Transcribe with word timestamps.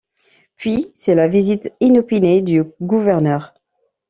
Puis, 0.57 0.89
c’est 0.95 1.13
la 1.13 1.27
visite 1.27 1.71
inopinée 1.79 2.41
du 2.41 2.63
gouverneur. 2.81 3.53